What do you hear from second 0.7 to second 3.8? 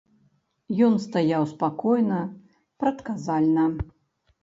Ён стаяў спакойна, прадказальна.